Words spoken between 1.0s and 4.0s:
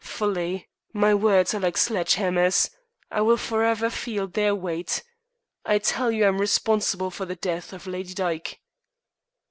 words are like sledge hammers. I will forever